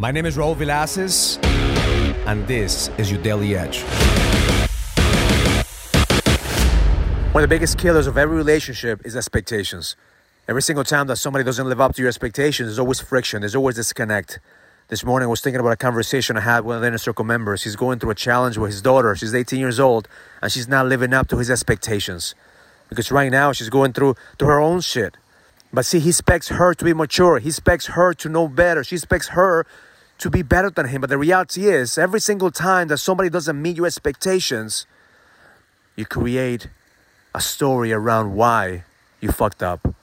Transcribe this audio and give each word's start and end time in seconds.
My 0.00 0.12
name 0.12 0.26
is 0.26 0.36
Raul 0.36 0.54
Villacis, 0.54 1.44
and 2.24 2.46
this 2.46 2.88
is 2.98 3.10
your 3.10 3.20
Daily 3.20 3.56
Edge. 3.56 3.82
One 7.32 7.42
of 7.42 7.50
the 7.50 7.52
biggest 7.52 7.78
killers 7.78 8.06
of 8.06 8.16
every 8.16 8.36
relationship 8.36 9.04
is 9.04 9.16
expectations. 9.16 9.96
Every 10.46 10.62
single 10.62 10.84
time 10.84 11.08
that 11.08 11.16
somebody 11.16 11.44
doesn't 11.44 11.68
live 11.68 11.80
up 11.80 11.96
to 11.96 12.02
your 12.02 12.06
expectations, 12.10 12.68
there's 12.68 12.78
always 12.78 13.00
friction, 13.00 13.40
there's 13.40 13.56
always 13.56 13.74
disconnect. 13.74 14.38
This 14.86 15.02
morning, 15.02 15.26
I 15.26 15.30
was 15.30 15.40
thinking 15.40 15.58
about 15.58 15.72
a 15.72 15.76
conversation 15.76 16.36
I 16.36 16.42
had 16.42 16.60
with 16.60 16.66
one 16.66 16.76
of 16.76 16.82
the 16.82 16.86
inner 16.86 16.98
circle 16.98 17.24
members. 17.24 17.64
He's 17.64 17.74
going 17.74 17.98
through 17.98 18.10
a 18.10 18.14
challenge 18.14 18.56
with 18.56 18.70
his 18.70 18.80
daughter. 18.80 19.16
She's 19.16 19.34
18 19.34 19.58
years 19.58 19.80
old, 19.80 20.06
and 20.40 20.52
she's 20.52 20.68
not 20.68 20.86
living 20.86 21.12
up 21.12 21.26
to 21.26 21.38
his 21.38 21.50
expectations. 21.50 22.36
Because 22.88 23.10
right 23.10 23.32
now, 23.32 23.50
she's 23.50 23.68
going 23.68 23.94
through 23.94 24.14
to 24.38 24.46
her 24.46 24.60
own 24.60 24.80
shit. 24.80 25.16
But 25.72 25.86
see, 25.86 25.98
he 25.98 26.10
expects 26.10 26.50
her 26.50 26.72
to 26.72 26.84
be 26.84 26.94
mature. 26.94 27.40
He 27.40 27.48
expects 27.48 27.86
her 27.86 28.14
to 28.14 28.28
know 28.28 28.46
better. 28.46 28.84
She 28.84 28.94
expects 28.94 29.30
her 29.30 29.66
to 30.18 30.30
be 30.30 30.42
better 30.42 30.70
than 30.70 30.88
him. 30.88 31.00
But 31.00 31.10
the 31.10 31.18
reality 31.18 31.66
is, 31.66 31.96
every 31.96 32.20
single 32.20 32.50
time 32.50 32.88
that 32.88 32.98
somebody 32.98 33.30
doesn't 33.30 33.60
meet 33.60 33.76
your 33.76 33.86
expectations, 33.86 34.86
you 35.96 36.04
create 36.04 36.68
a 37.34 37.40
story 37.40 37.92
around 37.92 38.34
why 38.34 38.84
you 39.20 39.30
fucked 39.30 39.62
up. 39.62 39.94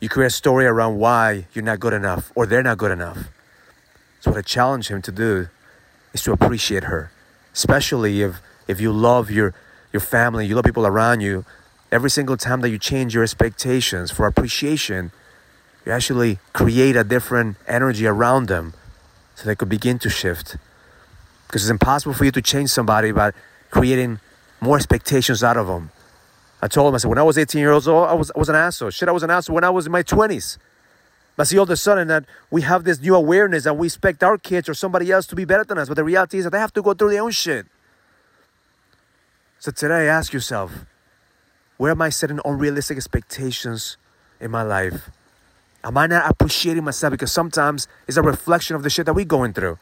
You 0.00 0.08
create 0.08 0.28
a 0.28 0.30
story 0.30 0.66
around 0.66 0.98
why 0.98 1.46
you're 1.54 1.64
not 1.64 1.80
good 1.80 1.94
enough 1.94 2.30
or 2.34 2.46
they're 2.46 2.62
not 2.62 2.78
good 2.78 2.90
enough. 2.90 3.30
So 4.20 4.30
what 4.30 4.38
I 4.38 4.42
challenge 4.42 4.88
him 4.88 5.00
to 5.02 5.12
do 5.12 5.48
is 6.12 6.22
to 6.22 6.32
appreciate 6.32 6.84
her, 6.84 7.10
especially 7.52 8.22
if 8.22 8.40
if 8.68 8.80
you 8.80 8.92
love 8.92 9.30
your 9.30 9.54
your 9.92 10.00
family, 10.00 10.46
you 10.46 10.54
love 10.54 10.64
people 10.64 10.86
around 10.86 11.20
you, 11.20 11.44
every 11.90 12.10
single 12.10 12.36
time 12.36 12.60
that 12.60 12.70
you 12.70 12.78
change 12.78 13.14
your 13.14 13.22
expectations 13.22 14.10
for 14.10 14.26
appreciation, 14.26 15.12
you 15.84 15.92
actually 15.92 16.38
create 16.52 16.96
a 16.96 17.04
different 17.04 17.56
energy 17.66 18.06
around 18.06 18.48
them 18.48 18.74
so 19.36 19.44
they 19.44 19.54
could 19.54 19.68
begin 19.68 19.98
to 20.00 20.10
shift. 20.10 20.56
Because 21.46 21.62
it's 21.62 21.70
impossible 21.70 22.14
for 22.14 22.24
you 22.24 22.32
to 22.32 22.42
change 22.42 22.70
somebody 22.70 23.12
by 23.12 23.32
creating 23.70 24.18
more 24.60 24.76
expectations 24.76 25.44
out 25.44 25.56
of 25.56 25.68
them. 25.68 25.90
I 26.60 26.68
told 26.68 26.88
him, 26.88 26.94
I 26.94 26.98
said, 26.98 27.08
when 27.08 27.18
I 27.18 27.22
was 27.22 27.38
18 27.38 27.60
years 27.60 27.86
old, 27.86 28.08
I 28.08 28.14
was, 28.14 28.32
I 28.34 28.38
was 28.38 28.48
an 28.48 28.56
asshole. 28.56 28.90
Shit, 28.90 29.08
I 29.08 29.12
was 29.12 29.22
an 29.22 29.30
asshole 29.30 29.54
when 29.54 29.62
I 29.62 29.70
was 29.70 29.86
in 29.86 29.92
my 29.92 30.02
20s. 30.02 30.56
But 31.36 31.46
see, 31.46 31.58
all 31.58 31.64
of 31.64 31.70
a 31.70 31.76
sudden 31.76 32.08
that 32.08 32.24
we 32.50 32.62
have 32.62 32.84
this 32.84 32.98
new 32.98 33.14
awareness 33.14 33.66
and 33.66 33.78
we 33.78 33.88
expect 33.88 34.24
our 34.24 34.38
kids 34.38 34.70
or 34.70 34.74
somebody 34.74 35.12
else 35.12 35.26
to 35.26 35.36
be 35.36 35.44
better 35.44 35.64
than 35.64 35.76
us. 35.76 35.88
But 35.88 35.94
the 35.94 36.04
reality 36.04 36.38
is 36.38 36.44
that 36.44 36.50
they 36.50 36.58
have 36.58 36.72
to 36.72 36.82
go 36.82 36.94
through 36.94 37.10
their 37.10 37.22
own 37.22 37.30
shit. 37.30 37.66
So 39.58 39.70
today, 39.70 40.08
ask 40.08 40.32
yourself, 40.32 40.86
where 41.76 41.90
am 41.90 42.00
I 42.00 42.08
setting 42.08 42.40
unrealistic 42.42 42.96
expectations 42.96 43.98
in 44.40 44.50
my 44.50 44.62
life? 44.62 45.10
Am 45.86 45.96
I 45.96 46.08
not 46.08 46.28
appreciating 46.28 46.82
myself? 46.82 47.12
Because 47.12 47.30
sometimes 47.30 47.86
it's 48.08 48.16
a 48.16 48.22
reflection 48.22 48.74
of 48.74 48.82
the 48.82 48.90
shit 48.90 49.06
that 49.06 49.14
we're 49.14 49.24
going 49.24 49.52
through. 49.52 49.78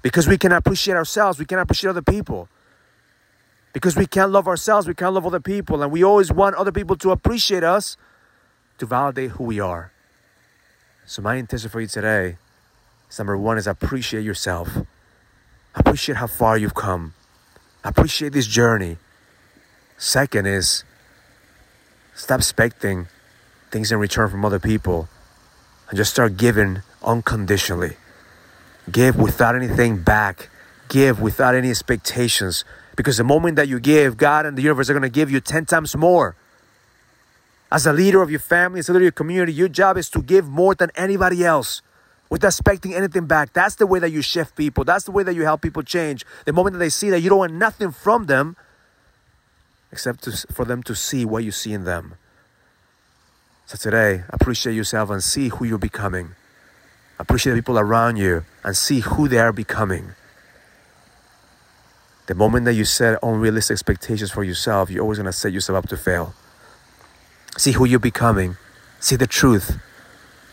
Because 0.00 0.26
we 0.26 0.38
can 0.38 0.50
appreciate 0.50 0.94
ourselves, 0.94 1.38
we 1.38 1.44
can 1.44 1.58
appreciate 1.58 1.90
other 1.90 2.00
people. 2.00 2.48
Because 3.74 3.96
we 3.96 4.06
can't 4.06 4.30
love 4.30 4.48
ourselves, 4.48 4.88
we 4.88 4.94
can't 4.94 5.12
love 5.12 5.26
other 5.26 5.40
people. 5.40 5.82
And 5.82 5.92
we 5.92 6.02
always 6.02 6.32
want 6.32 6.56
other 6.56 6.72
people 6.72 6.96
to 6.96 7.10
appreciate 7.10 7.62
us 7.62 7.98
to 8.78 8.86
validate 8.86 9.32
who 9.32 9.44
we 9.44 9.60
are. 9.60 9.92
So 11.04 11.20
my 11.20 11.34
intention 11.34 11.68
for 11.68 11.82
you 11.82 11.86
today 11.86 12.38
is 13.10 13.18
number 13.18 13.36
one 13.36 13.58
is 13.58 13.66
appreciate 13.66 14.24
yourself. 14.24 14.70
Appreciate 15.74 16.16
how 16.16 16.28
far 16.28 16.56
you've 16.56 16.74
come. 16.74 17.12
Appreciate 17.84 18.32
this 18.32 18.46
journey. 18.46 18.96
Second 19.98 20.46
is 20.46 20.82
stop 22.14 22.40
expecting 22.40 23.08
things 23.70 23.92
in 23.92 23.98
return 23.98 24.28
from 24.28 24.44
other 24.44 24.58
people 24.58 25.08
and 25.88 25.96
just 25.96 26.10
start 26.10 26.36
giving 26.36 26.82
unconditionally. 27.02 27.96
Give 28.90 29.16
without 29.16 29.54
anything 29.54 30.02
back. 30.02 30.48
Give 30.88 31.20
without 31.20 31.54
any 31.54 31.70
expectations. 31.70 32.64
Because 32.96 33.16
the 33.16 33.24
moment 33.24 33.56
that 33.56 33.68
you 33.68 33.78
give, 33.78 34.16
God 34.16 34.46
and 34.46 34.56
the 34.56 34.62
universe 34.62 34.90
are 34.90 34.94
going 34.94 35.02
to 35.02 35.08
give 35.08 35.30
you 35.30 35.40
10 35.40 35.66
times 35.66 35.96
more. 35.96 36.34
As 37.70 37.86
a 37.86 37.92
leader 37.92 38.22
of 38.22 38.30
your 38.30 38.40
family, 38.40 38.80
as 38.80 38.88
a 38.88 38.92
leader 38.92 39.02
of 39.02 39.04
your 39.04 39.12
community, 39.12 39.52
your 39.52 39.68
job 39.68 39.98
is 39.98 40.08
to 40.10 40.22
give 40.22 40.48
more 40.48 40.74
than 40.74 40.90
anybody 40.96 41.44
else 41.44 41.82
without 42.30 42.48
expecting 42.48 42.94
anything 42.94 43.26
back. 43.26 43.52
That's 43.52 43.74
the 43.74 43.86
way 43.86 43.98
that 43.98 44.10
you 44.10 44.22
shift 44.22 44.56
people. 44.56 44.84
That's 44.84 45.04
the 45.04 45.10
way 45.10 45.22
that 45.22 45.34
you 45.34 45.44
help 45.44 45.60
people 45.60 45.82
change. 45.82 46.24
The 46.46 46.52
moment 46.52 46.74
that 46.74 46.78
they 46.78 46.88
see 46.88 47.10
that 47.10 47.20
you 47.20 47.28
don't 47.28 47.38
want 47.38 47.52
nothing 47.52 47.92
from 47.92 48.26
them, 48.26 48.56
except 49.92 50.24
to, 50.24 50.32
for 50.52 50.64
them 50.64 50.82
to 50.84 50.94
see 50.94 51.24
what 51.24 51.44
you 51.44 51.50
see 51.50 51.72
in 51.72 51.84
them. 51.84 52.14
So 53.68 53.76
today, 53.76 54.24
appreciate 54.30 54.72
yourself 54.72 55.10
and 55.10 55.22
see 55.22 55.48
who 55.48 55.66
you're 55.66 55.76
becoming. 55.76 56.30
Appreciate 57.18 57.52
the 57.52 57.58
people 57.58 57.78
around 57.78 58.16
you 58.16 58.46
and 58.64 58.74
see 58.74 59.00
who 59.00 59.28
they 59.28 59.36
are 59.36 59.52
becoming. 59.52 60.14
The 62.28 62.34
moment 62.34 62.64
that 62.64 62.72
you 62.72 62.86
set 62.86 63.18
unrealistic 63.22 63.74
expectations 63.74 64.30
for 64.30 64.42
yourself, 64.42 64.88
you're 64.88 65.02
always 65.02 65.18
going 65.18 65.26
to 65.26 65.34
set 65.34 65.52
yourself 65.52 65.84
up 65.84 65.90
to 65.90 65.98
fail. 65.98 66.32
See 67.58 67.72
who 67.72 67.84
you're 67.84 67.98
becoming. 67.98 68.56
See 69.00 69.16
the 69.16 69.26
truth. 69.26 69.78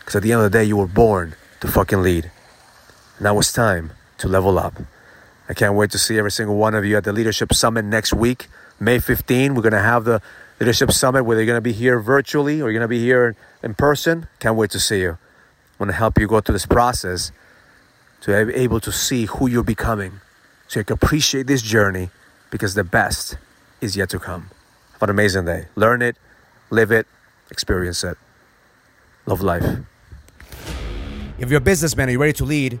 Because 0.00 0.16
at 0.16 0.22
the 0.22 0.32
end 0.32 0.42
of 0.42 0.52
the 0.52 0.58
day, 0.58 0.64
you 0.64 0.76
were 0.76 0.86
born 0.86 1.36
to 1.60 1.68
fucking 1.68 2.02
lead. 2.02 2.30
Now 3.18 3.38
it's 3.38 3.50
time 3.50 3.92
to 4.18 4.28
level 4.28 4.58
up. 4.58 4.74
I 5.48 5.54
can't 5.54 5.74
wait 5.74 5.90
to 5.92 5.98
see 5.98 6.18
every 6.18 6.32
single 6.32 6.56
one 6.56 6.74
of 6.74 6.84
you 6.84 6.98
at 6.98 7.04
the 7.04 7.14
Leadership 7.14 7.54
Summit 7.54 7.86
next 7.86 8.12
week. 8.12 8.48
May 8.78 8.98
15, 8.98 9.54
we're 9.54 9.62
going 9.62 9.72
to 9.72 9.80
have 9.80 10.04
the 10.04 10.20
Leadership 10.58 10.90
Summit, 10.90 11.24
whether 11.24 11.40
you're 11.40 11.46
going 11.46 11.58
to 11.58 11.60
be 11.60 11.72
here 11.72 12.00
virtually 12.00 12.62
or 12.62 12.70
you're 12.70 12.78
going 12.78 12.80
to 12.80 12.88
be 12.88 13.00
here 13.00 13.36
in 13.62 13.74
person. 13.74 14.26
Can't 14.38 14.56
wait 14.56 14.70
to 14.70 14.80
see 14.80 15.00
you. 15.00 15.12
I 15.12 15.76
want 15.78 15.90
to 15.90 15.96
help 15.96 16.18
you 16.18 16.26
go 16.26 16.40
through 16.40 16.54
this 16.54 16.66
process 16.66 17.30
to 18.22 18.46
be 18.46 18.54
able 18.54 18.80
to 18.80 18.90
see 18.90 19.26
who 19.26 19.46
you're 19.46 19.62
becoming 19.62 20.20
so 20.66 20.80
you 20.80 20.84
can 20.84 20.94
appreciate 20.94 21.46
this 21.46 21.60
journey 21.60 22.08
because 22.50 22.74
the 22.74 22.84
best 22.84 23.36
is 23.80 23.96
yet 23.96 24.08
to 24.10 24.18
come. 24.18 24.50
Have 24.92 25.02
an 25.02 25.10
amazing 25.10 25.44
day. 25.44 25.66
Learn 25.74 26.00
it, 26.00 26.16
live 26.70 26.90
it, 26.90 27.06
experience 27.50 28.02
it. 28.02 28.16
Love 29.26 29.42
life. 29.42 29.64
If 31.38 31.50
you're 31.50 31.58
a 31.58 31.60
businessman, 31.60 32.08
are 32.08 32.12
you 32.12 32.18
ready 32.18 32.32
to 32.34 32.44
lead? 32.44 32.80